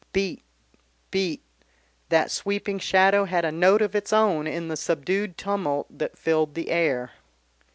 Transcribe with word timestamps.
"Beat, 0.13 0.41
beat," 1.11 1.43
that 2.09 2.31
sweeping 2.31 2.79
shadow 2.79 3.25
had 3.25 3.45
a 3.45 3.51
note 3.51 3.83
of 3.83 3.93
its 3.95 4.11
own 4.11 4.47
in 4.47 4.67
the 4.67 4.75
subdued 4.75 5.37
tumult 5.37 5.95
that 5.95 6.17
filled 6.17 6.55
the 6.55 6.71
air. 6.71 7.11